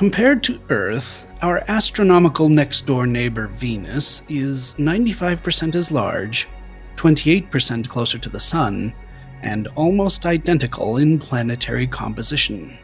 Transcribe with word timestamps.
Compared 0.00 0.42
to 0.44 0.58
Earth, 0.70 1.26
our 1.42 1.62
astronomical 1.68 2.48
next 2.48 2.86
door 2.86 3.06
neighbor 3.06 3.48
Venus 3.48 4.22
is 4.30 4.72
95% 4.78 5.74
as 5.74 5.92
large, 5.92 6.48
28% 6.96 7.86
closer 7.86 8.16
to 8.16 8.30
the 8.30 8.40
Sun, 8.40 8.94
and 9.42 9.68
almost 9.76 10.24
identical 10.24 10.96
in 10.96 11.18
planetary 11.18 11.86
composition. 11.86 12.78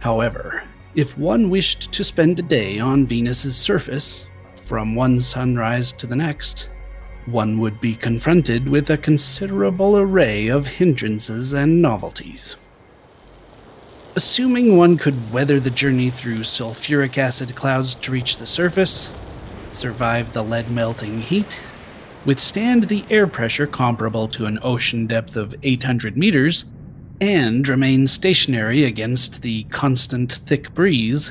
However, 0.00 0.64
if 0.96 1.16
one 1.16 1.50
wished 1.50 1.92
to 1.92 2.02
spend 2.02 2.40
a 2.40 2.42
day 2.42 2.80
on 2.80 3.06
Venus's 3.06 3.54
surface, 3.54 4.24
from 4.56 4.96
one 4.96 5.20
sunrise 5.20 5.92
to 5.92 6.08
the 6.08 6.16
next, 6.16 6.68
one 7.26 7.60
would 7.60 7.80
be 7.80 7.94
confronted 7.94 8.68
with 8.68 8.90
a 8.90 8.98
considerable 8.98 9.96
array 9.96 10.48
of 10.48 10.66
hindrances 10.66 11.52
and 11.52 11.80
novelties. 11.80 12.56
Assuming 14.18 14.76
one 14.76 14.96
could 14.96 15.32
weather 15.32 15.60
the 15.60 15.70
journey 15.70 16.10
through 16.10 16.40
sulfuric 16.40 17.18
acid 17.18 17.54
clouds 17.54 17.94
to 17.94 18.10
reach 18.10 18.36
the 18.36 18.46
surface, 18.46 19.10
survive 19.70 20.32
the 20.32 20.42
lead 20.42 20.68
melting 20.72 21.20
heat, 21.20 21.60
withstand 22.24 22.82
the 22.82 23.04
air 23.10 23.28
pressure 23.28 23.64
comparable 23.64 24.26
to 24.26 24.46
an 24.46 24.58
ocean 24.62 25.06
depth 25.06 25.36
of 25.36 25.54
800 25.62 26.16
meters, 26.16 26.64
and 27.20 27.68
remain 27.68 28.08
stationary 28.08 28.86
against 28.86 29.40
the 29.42 29.62
constant 29.70 30.32
thick 30.32 30.74
breeze, 30.74 31.30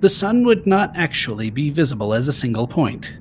the 0.00 0.08
sun 0.08 0.44
would 0.44 0.66
not 0.66 0.90
actually 0.96 1.50
be 1.50 1.70
visible 1.70 2.12
as 2.12 2.26
a 2.26 2.32
single 2.32 2.66
point, 2.66 3.16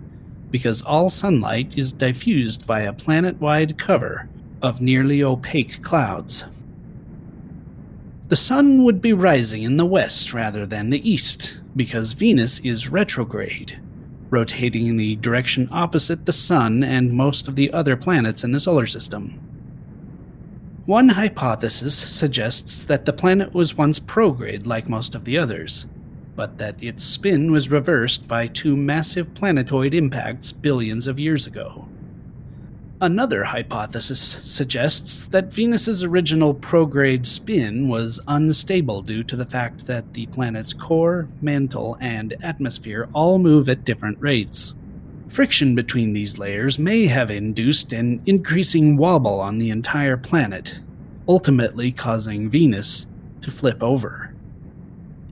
because 0.50 0.82
all 0.82 1.08
sunlight 1.08 1.78
is 1.78 1.92
diffused 1.92 2.66
by 2.66 2.80
a 2.80 2.94
planet 2.94 3.40
wide 3.40 3.78
cover 3.78 4.28
of 4.64 4.82
nearly 4.82 5.22
opaque 5.22 5.84
clouds 5.84 6.46
the 8.28 8.36
sun 8.36 8.84
would 8.84 9.02
be 9.02 9.14
rising 9.14 9.64
in 9.64 9.78
the 9.78 9.86
west 9.86 10.34
rather 10.34 10.66
than 10.66 10.90
the 10.90 11.10
east, 11.10 11.60
because 11.76 12.14
Venus 12.14 12.60
is 12.60 12.90
retrograde, 12.90 13.78
rotating 14.30 14.88
in 14.88 14.98
the 14.98 15.18
direction 15.18 15.68
opposite 15.72 16.26
the 16.26 16.34
sun 16.34 16.84
and 16.84 17.12
most 17.12 17.48
of 17.48 17.56
the 17.56 17.72
other 17.74 17.98
planets 17.98 18.44
in 18.44 18.52
the 18.52 18.60
solar 18.60 18.88
system. 18.88 19.40
One 20.86 21.10
hypothesis 21.10 21.96
suggests 21.96 22.84
that 22.86 23.06
the 23.06 23.14
planet 23.14 23.54
was 23.54 23.78
once 23.78 24.00
prograde 24.00 24.66
like 24.66 24.90
most 24.90 25.16
of 25.16 25.24
the 25.26 25.38
others, 25.38 25.86
but 26.36 26.58
that 26.58 26.82
its 26.82 27.04
spin 27.04 27.52
was 27.52 27.70
reversed 27.70 28.28
by 28.28 28.48
two 28.48 28.76
massive 28.76 29.34
planetoid 29.34 29.94
impacts 29.94 30.52
billions 30.52 31.08
of 31.08 31.20
years 31.20 31.46
ago. 31.46 31.88
Another 33.02 33.44
hypothesis 33.44 34.20
suggests 34.20 35.28
that 35.28 35.52
Venus's 35.52 36.04
original 36.04 36.54
prograde 36.54 37.26
spin 37.26 37.90
was 37.90 38.22
unstable 38.28 39.02
due 39.02 39.24
to 39.24 39.36
the 39.36 39.46
fact 39.46 39.86
that 39.88 40.14
the 40.14 40.28
planet's 40.28 40.72
core, 40.72 41.28
mantle, 41.42 41.98
and 42.00 42.36
atmosphere 42.44 43.10
all 43.12 43.40
move 43.40 43.68
at 43.68 43.84
different 43.84 44.18
rates. 44.22 44.74
Friction 45.28 45.76
between 45.76 46.14
these 46.14 46.38
layers 46.38 46.78
may 46.78 47.08
have 47.08 47.32
induced 47.32 47.92
an 47.92 48.22
increasing 48.26 48.96
wobble 48.96 49.40
on 49.40 49.58
the 49.58 49.72
entire 49.72 50.16
planet, 50.16 50.80
ultimately 51.28 51.92
causing 51.92 52.50
Venus 52.50 53.08
to 53.42 53.52
flip 53.52 53.82
over. 53.82 54.34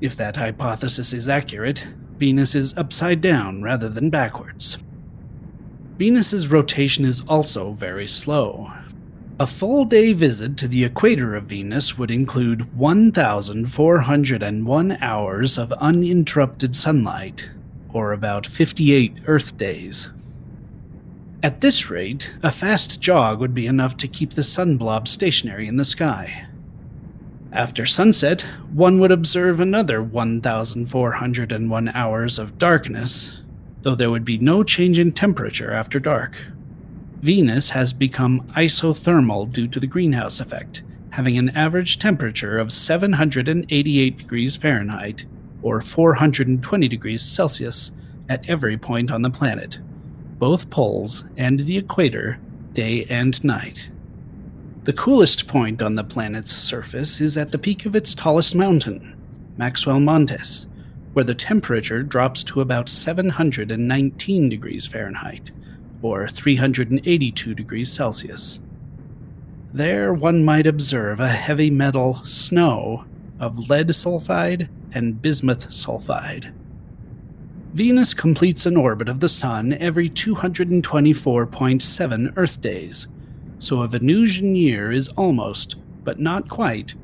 If 0.01 0.17
that 0.17 0.35
hypothesis 0.35 1.13
is 1.13 1.29
accurate, 1.29 1.87
Venus 2.17 2.55
is 2.55 2.75
upside 2.75 3.21
down 3.21 3.61
rather 3.61 3.87
than 3.87 4.09
backwards. 4.09 4.77
Venus's 6.01 6.49
rotation 6.49 7.05
is 7.05 7.21
also 7.27 7.73
very 7.73 8.07
slow. 8.07 8.73
A 9.39 9.45
full 9.45 9.85
day 9.85 10.13
visit 10.13 10.57
to 10.57 10.67
the 10.67 10.83
equator 10.83 11.35
of 11.35 11.43
Venus 11.43 11.95
would 11.95 12.09
include 12.09 12.75
1,401 12.75 14.97
hours 14.99 15.59
of 15.59 15.71
uninterrupted 15.73 16.75
sunlight, 16.75 17.51
or 17.93 18.13
about 18.13 18.47
58 18.47 19.13
Earth 19.27 19.55
days. 19.57 20.11
At 21.43 21.61
this 21.61 21.91
rate, 21.91 22.33
a 22.41 22.51
fast 22.51 22.99
jog 22.99 23.39
would 23.39 23.53
be 23.53 23.67
enough 23.67 23.95
to 23.97 24.07
keep 24.07 24.31
the 24.31 24.41
sun 24.41 24.77
blob 24.77 25.07
stationary 25.07 25.67
in 25.67 25.75
the 25.75 25.85
sky. 25.85 26.47
After 27.51 27.85
sunset, 27.85 28.41
one 28.73 28.99
would 29.01 29.11
observe 29.11 29.59
another 29.59 30.01
1,401 30.01 31.89
hours 31.89 32.39
of 32.39 32.57
darkness, 32.57 33.41
though 33.81 33.95
there 33.95 34.11
would 34.11 34.25
be 34.25 34.37
no 34.37 34.63
change 34.63 34.99
in 34.99 35.11
temperature 35.11 35.71
after 35.71 35.99
dark. 35.99 36.35
Venus 37.21 37.69
has 37.69 37.93
become 37.93 38.41
isothermal 38.55 39.51
due 39.51 39.67
to 39.67 39.79
the 39.79 39.87
greenhouse 39.87 40.39
effect, 40.39 40.81
having 41.11 41.37
an 41.37 41.49
average 41.49 41.99
temperature 41.99 42.57
of 42.57 42.71
788 42.71 44.17
degrees 44.17 44.55
Fahrenheit 44.55 45.25
or 45.61 45.81
420 45.81 46.87
degrees 46.87 47.21
Celsius 47.21 47.91
at 48.29 48.49
every 48.49 48.77
point 48.77 49.11
on 49.11 49.21
the 49.21 49.29
planet, 49.29 49.79
both 50.39 50.69
poles 50.69 51.25
and 51.37 51.59
the 51.59 51.77
equator, 51.77 52.39
day 52.73 53.05
and 53.05 53.43
night. 53.43 53.91
The 54.83 54.93
coolest 54.93 55.47
point 55.47 55.81
on 55.81 55.93
the 55.93 56.03
planet's 56.03 56.55
surface 56.55 57.21
is 57.21 57.37
at 57.37 57.51
the 57.51 57.59
peak 57.59 57.85
of 57.85 57.95
its 57.95 58.15
tallest 58.15 58.55
mountain, 58.55 59.15
Maxwell 59.57 59.99
Montes, 59.99 60.65
where 61.13 61.25
the 61.25 61.35
temperature 61.35 62.03
drops 62.03 62.43
to 62.43 62.61
about 62.61 62.87
719 62.87 64.49
degrees 64.49 64.85
Fahrenheit, 64.85 65.51
or 66.01 66.27
382 66.27 67.53
degrees 67.53 67.91
Celsius. 67.91 68.59
There 69.73 70.13
one 70.13 70.43
might 70.43 70.67
observe 70.67 71.19
a 71.19 71.27
heavy 71.27 71.69
metal 71.69 72.15
snow 72.25 73.05
of 73.39 73.69
lead 73.69 73.89
sulfide 73.89 74.69
and 74.93 75.21
bismuth 75.21 75.69
sulfide. 75.69 76.53
Venus 77.73 78.13
completes 78.13 78.65
an 78.65 78.75
orbit 78.75 79.07
of 79.07 79.21
the 79.21 79.29
Sun 79.29 79.71
every 79.73 80.09
224.7 80.09 82.33
Earth 82.35 82.59
days, 82.59 83.07
so 83.59 83.81
a 83.81 83.87
Venusian 83.87 84.57
year 84.57 84.91
is 84.91 85.07
almost, 85.09 85.75
but 86.03 86.19
not 86.19 86.49
quite, 86.49 86.95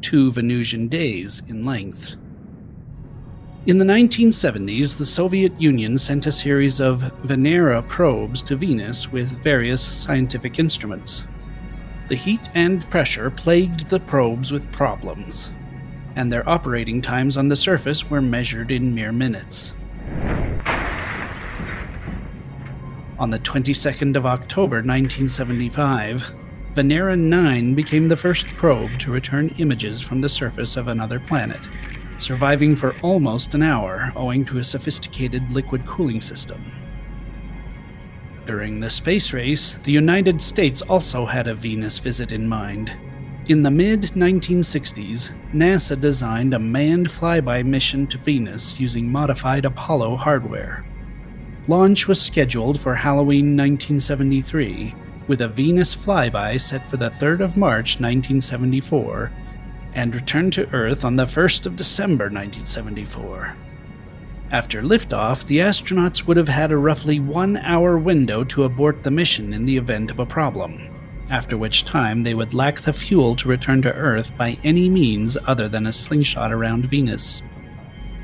two 0.00 0.32
Venusian 0.32 0.88
days 0.88 1.42
in 1.48 1.66
length. 1.66 2.16
In 3.66 3.78
the 3.78 3.84
1970s, 3.84 4.96
the 4.96 5.04
Soviet 5.04 5.60
Union 5.60 5.98
sent 5.98 6.26
a 6.26 6.30
series 6.30 6.80
of 6.80 7.00
Venera 7.24 7.82
probes 7.88 8.40
to 8.42 8.54
Venus 8.54 9.10
with 9.10 9.42
various 9.42 9.82
scientific 9.82 10.60
instruments. 10.60 11.24
The 12.06 12.14
heat 12.14 12.42
and 12.54 12.88
pressure 12.90 13.28
plagued 13.28 13.88
the 13.88 13.98
probes 13.98 14.52
with 14.52 14.70
problems, 14.70 15.50
and 16.14 16.32
their 16.32 16.48
operating 16.48 17.02
times 17.02 17.36
on 17.36 17.48
the 17.48 17.56
surface 17.56 18.08
were 18.08 18.22
measured 18.22 18.70
in 18.70 18.94
mere 18.94 19.10
minutes. 19.10 19.72
On 23.18 23.30
the 23.30 23.40
22nd 23.40 24.14
of 24.14 24.26
October 24.26 24.76
1975, 24.76 26.32
Venera 26.74 27.18
9 27.18 27.74
became 27.74 28.06
the 28.06 28.16
first 28.16 28.46
probe 28.54 28.96
to 29.00 29.10
return 29.10 29.52
images 29.58 30.00
from 30.00 30.20
the 30.20 30.28
surface 30.28 30.76
of 30.76 30.86
another 30.86 31.18
planet 31.18 31.68
surviving 32.18 32.74
for 32.74 32.96
almost 33.02 33.54
an 33.54 33.62
hour 33.62 34.12
owing 34.16 34.44
to 34.44 34.58
a 34.58 34.64
sophisticated 34.64 35.50
liquid 35.50 35.84
cooling 35.86 36.20
system. 36.20 36.60
During 38.46 38.78
the 38.78 38.90
space 38.90 39.32
race, 39.32 39.74
the 39.84 39.92
United 39.92 40.40
States 40.40 40.80
also 40.82 41.26
had 41.26 41.48
a 41.48 41.54
Venus 41.54 41.98
visit 41.98 42.32
in 42.32 42.48
mind. 42.48 42.92
In 43.48 43.62
the 43.62 43.70
mid 43.70 44.02
1960s, 44.02 45.32
NASA 45.52 46.00
designed 46.00 46.54
a 46.54 46.58
manned 46.58 47.08
flyby 47.08 47.64
mission 47.64 48.06
to 48.08 48.18
Venus 48.18 48.78
using 48.78 49.10
modified 49.10 49.64
Apollo 49.64 50.16
hardware. 50.16 50.84
Launch 51.68 52.06
was 52.06 52.22
scheduled 52.22 52.80
for 52.80 52.94
Halloween 52.94 53.56
1973, 53.56 54.94
with 55.26 55.40
a 55.40 55.48
Venus 55.48 55.94
flyby 55.94 56.60
set 56.60 56.86
for 56.86 56.96
the 56.96 57.10
3rd 57.10 57.40
of 57.40 57.56
March 57.56 58.00
1974 58.00 59.32
and 59.96 60.14
returned 60.14 60.52
to 60.52 60.68
Earth 60.74 61.06
on 61.06 61.16
the 61.16 61.24
1st 61.24 61.64
of 61.64 61.74
December 61.74 62.26
1974. 62.26 63.56
After 64.50 64.82
liftoff, 64.82 65.46
the 65.46 65.58
astronauts 65.58 66.26
would 66.26 66.36
have 66.36 66.48
had 66.48 66.70
a 66.70 66.76
roughly 66.76 67.18
one 67.18 67.56
hour 67.56 67.96
window 67.98 68.44
to 68.44 68.64
abort 68.64 69.02
the 69.02 69.10
mission 69.10 69.54
in 69.54 69.64
the 69.64 69.78
event 69.78 70.10
of 70.10 70.18
a 70.20 70.26
problem, 70.26 70.86
after 71.30 71.56
which 71.56 71.86
time 71.86 72.22
they 72.22 72.34
would 72.34 72.52
lack 72.52 72.82
the 72.82 72.92
fuel 72.92 73.34
to 73.36 73.48
return 73.48 73.80
to 73.82 73.94
Earth 73.94 74.36
by 74.36 74.58
any 74.62 74.90
means 74.90 75.38
other 75.46 75.66
than 75.66 75.86
a 75.86 75.92
slingshot 75.94 76.52
around 76.52 76.84
Venus. 76.84 77.42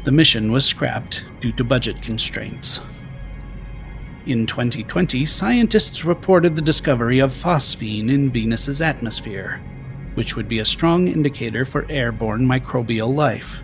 The 0.05 0.13
mission 0.13 0.53
was 0.53 0.67
scrapped 0.67 1.25
due 1.41 1.53
to 1.53 1.65
budget 1.65 2.03
constraints. 2.03 2.81
In 4.27 4.47
2020, 4.47 5.25
scientists 5.25 6.05
reported 6.05 6.55
the 6.55 6.63
discovery 6.63 7.19
of 7.19 7.33
phosphine 7.33 8.11
in 8.11 8.31
Venus's 8.31 8.83
atmosphere, 8.83 9.59
which 10.15 10.37
would 10.37 10.49
be 10.49 10.59
a 10.59 10.65
strong 10.65 11.09
indicator 11.09 11.65
for 11.65 11.87
airborne 11.91 12.47
microbial 12.47 13.15
life. 13.15 13.63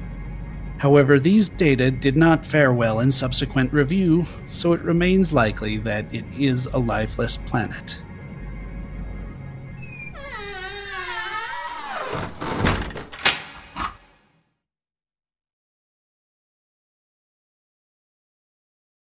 However, 0.79 1.19
these 1.19 1.49
data 1.49 1.91
did 1.91 2.17
not 2.17 2.47
fare 2.47 2.73
well 2.73 3.00
in 3.00 3.11
subsequent 3.11 3.73
review, 3.73 4.25
so 4.47 4.73
it 4.73 4.81
remains 4.83 5.33
likely 5.33 5.77
that 5.79 6.06
it 6.15 6.25
is 6.39 6.67
a 6.67 6.79
lifeless 6.79 7.37
planet. 7.37 8.00